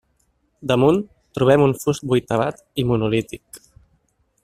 Damunt, 0.71 0.97
trobem 1.39 1.65
un 1.65 1.75
fust 1.83 2.07
vuitavat, 2.15 2.65
i 2.83 2.87
monolític. 2.93 3.63